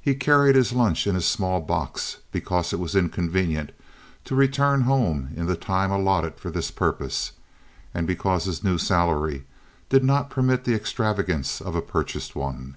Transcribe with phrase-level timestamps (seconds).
[0.00, 3.70] He carried his lunch in a small box because it was inconvenient
[4.24, 7.30] to return home in the time allotted for this purpose,
[7.94, 9.44] and because his new salary
[9.88, 12.76] did not permit the extravagance of a purchased one.